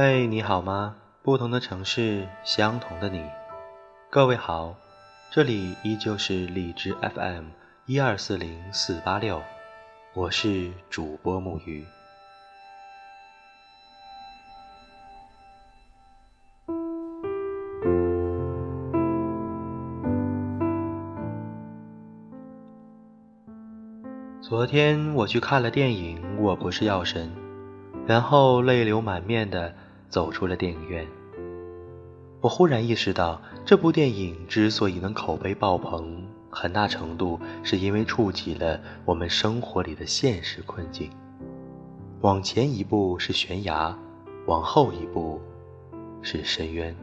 [0.00, 0.94] 嘿，你好吗？
[1.24, 3.20] 不同的城市，相同的你。
[4.08, 4.76] 各位好，
[5.28, 7.46] 这里依旧是荔枝 FM
[7.84, 9.42] 一二四零四八六，
[10.14, 11.84] 我是主播木鱼。
[24.40, 27.32] 昨天我去看了电影《我不是药神》，
[28.06, 29.74] 然后泪流满面的
[30.08, 31.06] 走出了电影院。
[32.40, 41.10] 我忽然意识到，这部电影之所以能口碑爆棚，很大程度是因为触及了我们生活里的现实困境。
[42.20, 43.96] 往前一步是悬崖，
[44.46, 45.40] 往后一步
[46.22, 46.94] 是深渊。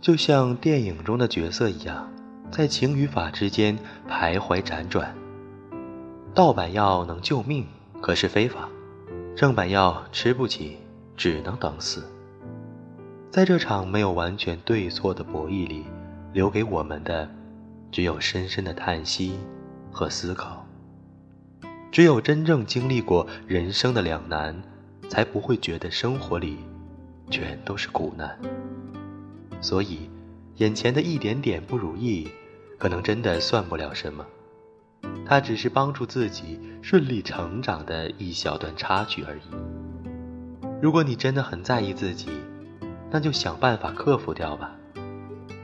[0.00, 2.08] 就像电影中的角色一样，
[2.50, 5.14] 在情与法之间徘徊辗转。
[6.34, 7.66] 盗版药能救命，
[8.00, 8.68] 可是非法；
[9.34, 10.78] 正版药吃不起，
[11.16, 12.04] 只能等死。
[13.30, 15.84] 在这场没有完全对错的博弈里，
[16.32, 17.28] 留给我们的
[17.90, 19.38] 只有深深的叹息
[19.90, 20.64] 和思考。
[21.90, 24.60] 只有真正经历过人生的两难，
[25.08, 26.58] 才不会觉得生活里
[27.30, 28.38] 全都是苦难。
[29.60, 30.10] 所以，
[30.56, 32.28] 眼前的一点点不如意，
[32.78, 34.24] 可能真的算不了什么。
[35.26, 39.42] 它只是帮助自己顺利成长的一小段插曲而已。
[40.82, 42.28] 如果你真的很在意自己，
[43.10, 44.72] 那就想办法克服掉吧。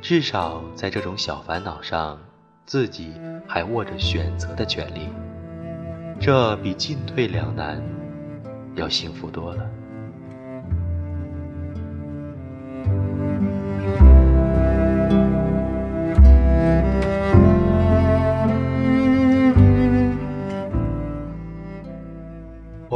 [0.00, 2.18] 至少在这种小烦恼上，
[2.64, 3.12] 自己
[3.46, 5.08] 还握着选择的权利，
[6.18, 7.82] 这比进退两难
[8.76, 9.70] 要幸福多了。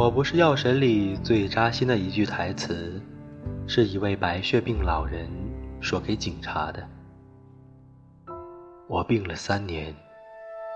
[0.05, 3.01] 我不是药神里最扎心的一句台词，
[3.67, 5.27] 是一位白血病老人
[5.81, 6.87] 说给警察的
[8.87, 9.91] ：“我病了三年，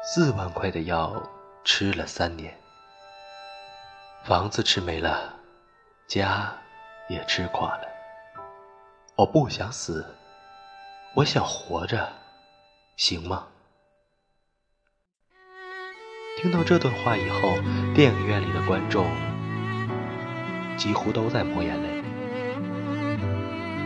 [0.01, 1.21] 四万块的药
[1.63, 2.51] 吃了三年，
[4.23, 5.31] 房子吃没了，
[6.07, 6.51] 家
[7.07, 7.87] 也吃垮了。
[9.15, 10.03] 我不想死，
[11.13, 12.09] 我想活着，
[12.95, 13.45] 行吗？”
[16.41, 17.57] 听到这段话以后，
[17.93, 19.07] 电影院里的观众
[20.77, 21.89] 几乎都在抹眼泪。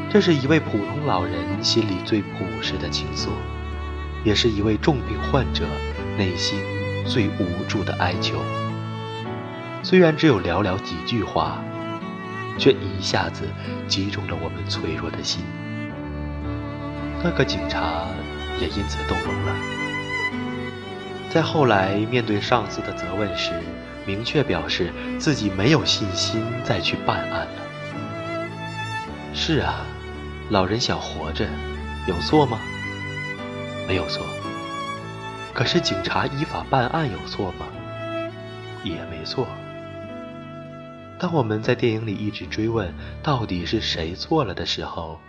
[0.07, 1.33] 这是一位普通老人
[1.63, 3.31] 心里最朴实的倾诉，
[4.23, 5.63] 也是一位重病患者
[6.15, 6.59] 内心
[7.07, 8.37] 最无助的哀求。
[9.81, 11.59] 虽然只有寥寥几句话，
[12.59, 13.47] 却一下子
[13.87, 15.43] 击中了我们脆弱的心。
[17.23, 18.05] 那个警察
[18.61, 19.72] 也因此动容了。
[21.33, 23.53] 在后来面对上司的责问时，
[24.05, 28.53] 明确表示自己没有信心再去办案了。
[29.33, 29.83] 是啊，
[30.51, 31.47] 老人想活着，
[32.05, 32.59] 有错吗？
[33.87, 34.23] 没有错。
[35.55, 37.65] 可是警察依法办案有错吗？
[38.83, 39.47] 也没错。
[41.17, 45.19] 当我们在电影里一直追问到底是谁错了的时候，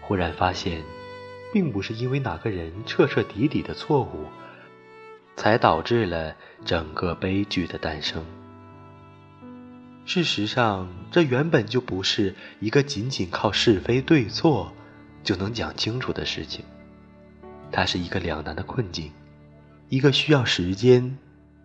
[0.00, 0.80] 忽然发现，
[1.52, 4.24] 并不是因为哪个人彻彻底底的错误。
[5.36, 8.24] 才导致了整个悲剧的诞生。
[10.04, 14.72] 事实上，这原本就不是一个仅仅靠是非对错
[15.22, 16.64] 就能讲清楚的事情，
[17.70, 19.12] 它是一个两难的困境，
[19.88, 21.16] 一个需要时间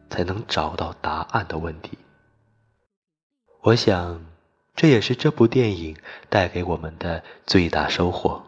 [0.09, 1.97] 才能找到答案的问题。
[3.61, 4.23] 我想，
[4.75, 5.97] 这也是这部电影
[6.29, 8.43] 带给我们的最大收获。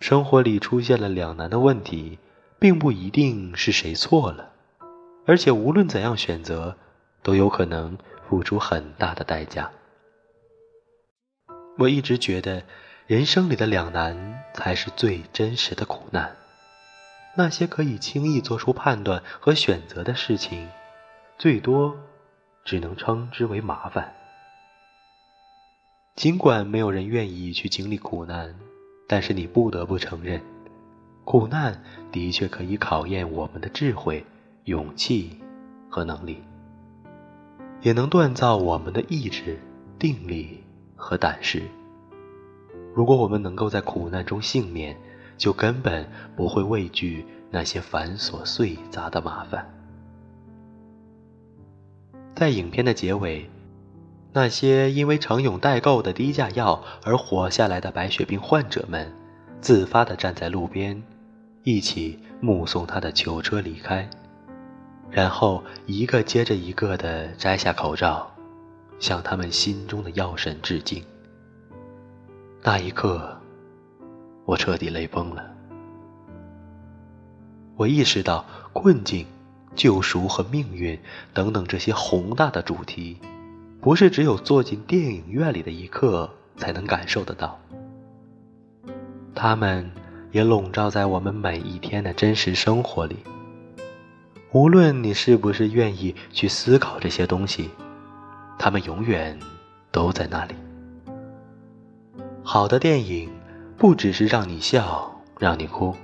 [0.00, 2.18] 生活里出现了两难的问题。
[2.64, 4.50] 并不一定是谁错了，
[5.26, 6.74] 而且无论怎样选择，
[7.22, 9.70] 都有可能付出很大的代价。
[11.76, 12.62] 我一直觉得，
[13.06, 16.34] 人生里的两难才是最真实的苦难。
[17.36, 20.66] 那些可以轻易做出判断和选择的事情，
[21.36, 21.94] 最多
[22.64, 24.14] 只能称之为麻烦。
[26.16, 28.58] 尽管没有人愿意去经历苦难，
[29.06, 30.40] 但是你不得不承认。
[31.24, 31.82] 苦难
[32.12, 34.24] 的确可以考验我们的智慧、
[34.64, 35.40] 勇气
[35.88, 36.42] 和能力，
[37.80, 39.58] 也能锻造我们的意志、
[39.98, 40.62] 定力
[40.94, 41.62] 和胆识。
[42.94, 44.96] 如果我们能够在苦难中幸免，
[45.36, 46.06] 就根本
[46.36, 49.68] 不会畏惧那些繁琐碎杂的麻烦。
[52.36, 53.48] 在影片的结尾，
[54.32, 59.10] 那些因为程勇代购的低价药而活下来的白血病患者们，
[59.60, 61.02] 自发地站在路边。
[61.64, 64.06] 一起目送他的囚车离开，
[65.10, 68.30] 然后一个接着一个的摘下口罩，
[68.98, 71.02] 向他们心中的药神致敬。
[72.62, 73.34] 那一刻，
[74.44, 75.42] 我彻底泪崩了。
[77.76, 78.44] 我意识到，
[78.74, 79.26] 困境、
[79.74, 80.98] 救赎和命运
[81.32, 83.18] 等等这些宏大的主题，
[83.80, 87.58] 不是只有坐进电影院里的一刻才能感受得到。
[89.34, 89.90] 他们
[90.34, 93.16] 也笼罩在我们每一天的真实生活里。
[94.50, 97.70] 无论你是不是愿意去思考这些东西，
[98.58, 99.38] 他们永远
[99.92, 100.54] 都在那里。
[102.42, 103.30] 好的电影，
[103.78, 105.08] 不只是让你笑、
[105.38, 105.94] 让你哭。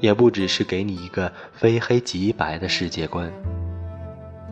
[0.00, 3.30] 也不只是给你一个非黑即白的世界观，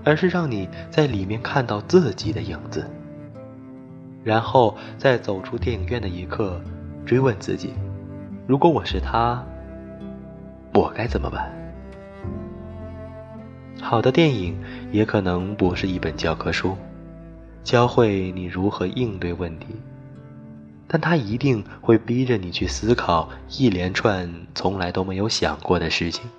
[0.04, 2.84] 而是让你在里面看到自己的影子，
[4.24, 6.60] 然后在走出电影院的一刻，
[7.06, 7.72] 追问自己：
[8.46, 9.44] 如果我是他，
[10.72, 11.52] 我该怎么办？
[13.82, 14.56] 好的电影
[14.92, 16.76] 也可能不是一本教科书，
[17.64, 19.66] 教会你如何应对问题。
[20.86, 26.30] 但他一定会逼着你去思考一连串从来都没有想过的事情。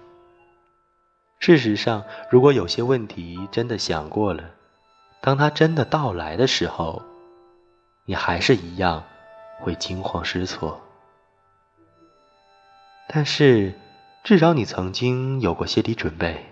[1.39, 2.01] 事实上，
[2.31, 4.45] 如果有些问题真的想过了，
[5.19, 7.01] 当他真的到来的时候，
[8.05, 9.03] 你还是一样
[9.59, 10.79] 会惊慌失措。
[13.07, 13.73] 但是，
[14.23, 16.45] 至少你曾经有过心理准备，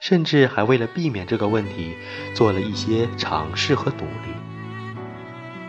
[0.00, 1.94] 甚至还为了避免这个问题
[2.34, 4.34] 做了一些尝试和努力。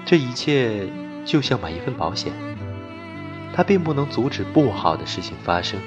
[0.06, 0.88] 这一切。
[1.26, 2.34] 就像买一份保险，
[3.56, 5.80] 它并不能阻止不好的事情发生，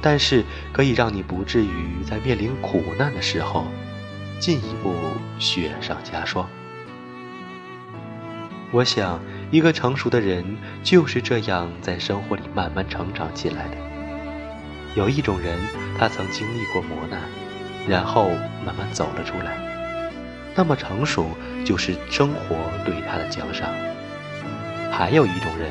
[0.00, 0.42] 但是
[0.72, 3.66] 可以让你不至于在面临苦难的时候
[4.40, 4.94] 进一步
[5.38, 6.48] 雪上加霜。
[8.72, 10.44] 我想，一个成熟的人
[10.82, 13.76] 就是这样在生活里慢慢成长起来的。
[14.94, 15.58] 有一种人，
[15.98, 17.20] 他曾经历过磨难，
[17.88, 18.28] 然后
[18.64, 19.56] 慢慢走了出来，
[20.54, 21.30] 那么成熟
[21.64, 23.70] 就是生活对他的奖赏。
[24.90, 25.70] 还有一种人，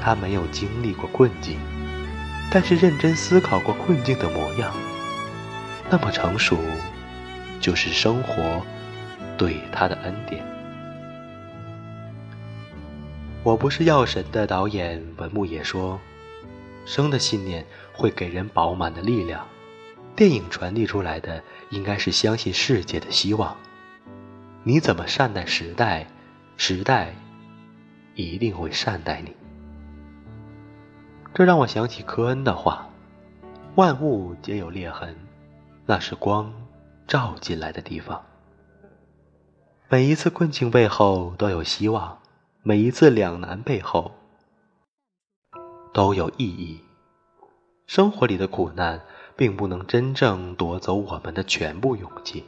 [0.00, 1.58] 他没有经历过困境，
[2.50, 4.72] 但是认真思考过困境的模样。
[5.90, 6.56] 那么成熟，
[7.60, 8.62] 就是生活
[9.36, 10.42] 对他的恩典。
[13.48, 15.98] 我不是药神的导演文牧野说
[16.84, 17.64] ：“生的信念
[17.94, 19.42] 会给人饱满的力量。”
[20.14, 23.56] 电影传递出来的应该是相信世界的希望。
[24.64, 26.06] 你怎么善待时代，
[26.58, 27.14] 时代。
[28.14, 29.34] 一定会善待你。
[31.32, 32.86] 这让我想起科恩的话
[33.76, 35.16] ：“万物皆有裂痕，
[35.86, 36.52] 那是光
[37.06, 38.22] 照进来的地方。”
[39.88, 42.18] 每一次困境背后都有希望，
[42.62, 44.12] 每一次两难背后
[45.92, 46.80] 都有意义。
[47.86, 49.00] 生活里的苦难
[49.36, 52.44] 并不能真正夺走我们的全部勇气。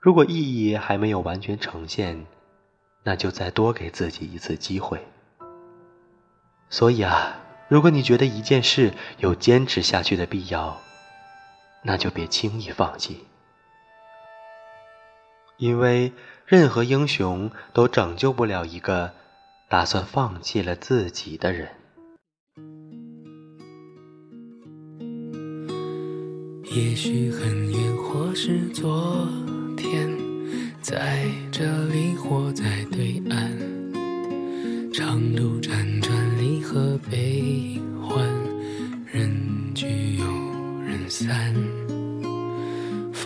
[0.00, 2.26] 如果意义还没有完全呈现，
[3.04, 5.06] 那就再多给自己一次机会。
[6.70, 7.38] 所以啊，
[7.68, 10.80] 如果你觉得一件事有坚持下去的必要，
[11.82, 13.24] 那就别轻易放弃，
[15.60, 16.12] 因为
[16.46, 19.12] 任何英雄都拯救不了一个
[19.68, 21.68] 打算放弃了自己的人。
[26.64, 29.28] 也许很远，或是昨
[29.76, 30.10] 天。
[30.80, 38.26] 在这里或在对岸，长路辗转，离合悲欢，
[39.12, 40.24] 人聚又
[40.80, 41.54] 人散。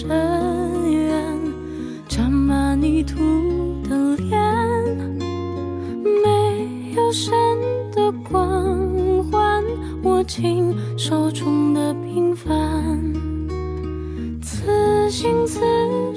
[0.00, 0.08] 深
[0.90, 1.38] 渊，
[2.08, 3.18] 沾满泥土
[3.86, 4.40] 的脸，
[6.24, 7.34] 没有神
[7.92, 9.62] 的光环，
[10.02, 10.74] 握紧。
[10.96, 12.48] 手中的平凡，
[14.40, 15.60] 此心此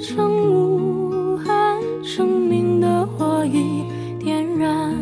[0.00, 3.84] 生无憾，生命的火已
[4.18, 4.94] 点燃。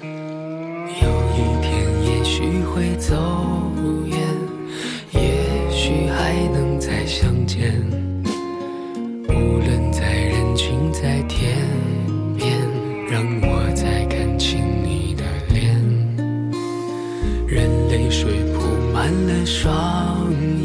[0.00, 1.72] 有一天，
[2.04, 3.16] 也许会走
[4.06, 4.18] 远，
[7.06, 7.72] 相见。
[9.28, 11.56] 无论在人群，在天
[12.36, 12.58] 边，
[13.10, 15.74] 让我再看清你的脸。
[17.46, 18.60] 任泪水铺
[18.92, 20.32] 满了双。
[20.62, 20.63] 眼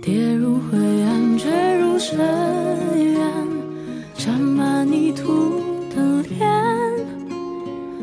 [0.00, 3.20] 跌入灰暗，坠入深渊，
[4.14, 5.60] 沾满泥土
[5.94, 6.40] 的脸，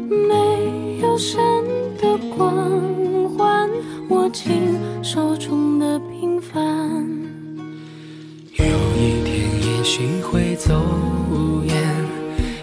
[0.08, 1.39] 没有神
[2.01, 3.69] 的光环，
[4.10, 4.51] 握紧
[5.03, 6.58] 手中的平凡。
[8.58, 8.65] 有
[8.98, 10.74] 一天也许会走
[11.65, 11.75] 远，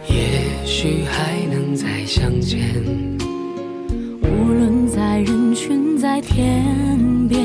[0.09, 2.75] 也许还能再相见。
[4.23, 6.65] 无论在人群，在天
[7.29, 7.41] 边，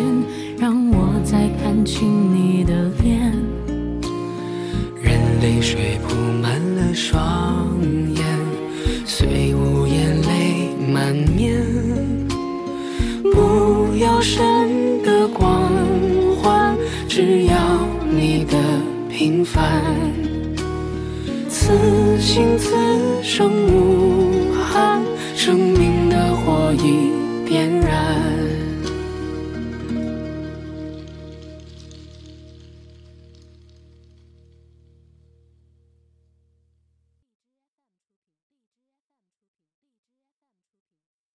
[1.32, 3.32] 再看清你的脸。
[5.02, 7.80] 任泪水铺满了双
[8.14, 8.26] 眼，
[9.06, 11.64] 虽无言泪满面。
[13.32, 15.72] 不要神的光
[16.36, 16.76] 环，
[17.08, 17.56] 只要
[18.10, 18.58] 你的
[19.10, 19.82] 平凡。
[21.48, 21.72] 此
[22.20, 22.76] 心此
[23.24, 25.02] 生无憾，
[25.34, 27.21] 生命的火已